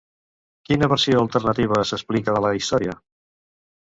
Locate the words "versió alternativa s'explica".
0.93-2.35